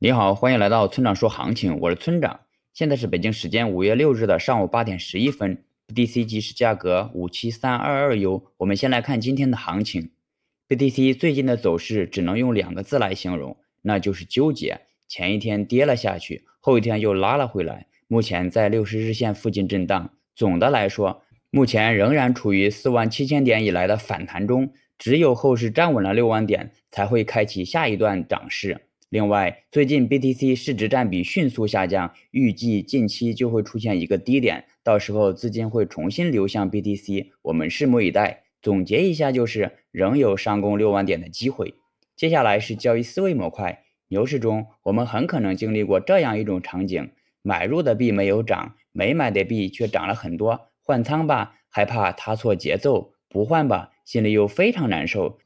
[0.00, 2.38] 你好，欢迎来到村长说行情，我是村长。
[2.72, 8.44] 现在是北京时间五月六日的上午八点十一分，BTC 即时价格五七三二二 U。
[8.58, 10.12] 我们先来看今天的行情
[10.68, 14.82] ，BTC 最近的走势只能用两个字来形容，那就是纠结。
[15.08, 20.10] 前一天跌了下去，后一天又拉了回来，目前在六十日线附近震荡。
[20.36, 28.82] 总的来说，目前仍然处于四万七千点以来的反弹中，只有后市站稳了六万点，才会开启下一段涨势。
[29.10, 38.44] 另外，最近 BTC 市值占比迅速下降，预计近期就会出现一个低点，到时候资金会重新流向 BTC，我们拭目以待。
[38.60, 41.72] 总结一下，就是仍有上攻六万点的机会。
[42.16, 55.38] 接下来是交易思维模块，牛市中我们很可能经历过这样一种场景：买入的币没有涨，没买的币却涨了很多，换仓吧，害怕踏错节奏；不换吧，心里又非常难受。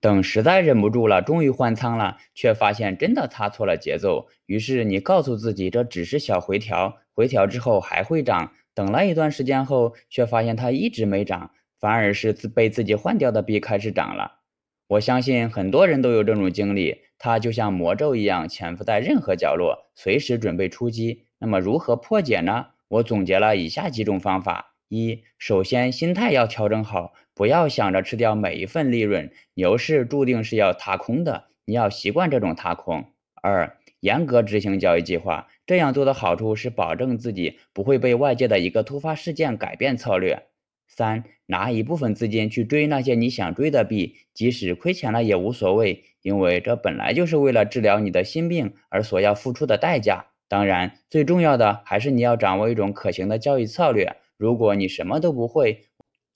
[0.00, 4.28] 等实在忍不住了，终于换仓了，却发现真的踏错了节奏。
[4.46, 8.52] 于是你告诉自己，这只是小回调，回调之后还会涨。
[8.74, 14.38] 等了一段时间后，却发现它一直没涨，反而是自被自己换掉的币开始涨了。
[14.88, 21.26] 我相信很多人都有这种经历，它就像魔咒一样潜伏在任何角落，随时准备出击。
[21.38, 22.66] 那么如何破解呢？
[22.88, 24.74] 我总结了以下几种方法。
[24.88, 29.30] 一，首先心态要调整好，不要想着吃掉每一份利润。
[29.54, 33.04] 牛市注定是要踏空的，你要习惯这种踏空。
[33.42, 40.44] 二，严格执行交易计划，这样做的好处是保证自己不会被外界的一个突发事件改变策略。
[40.86, 50.26] 三，拿一部分资金去追那些你想追的币，即使亏钱了也无所谓，因为这本来就是为了治疗你的心病而所要付出的代价。
[50.48, 54.16] 当然，最重要的还是你要掌握一种可行的交易策略。
[54.36, 55.86] 如果你什么都不会，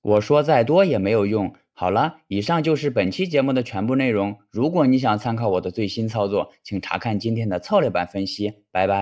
[0.06, 1.52] 我说再多也没有用。
[1.72, 4.36] 好了，以上就是本期节目的全部内容。
[4.52, 8.52] 如果你想参考我的最新操作，请查看今天的策略版分析。
[8.70, 8.94] 拜拜。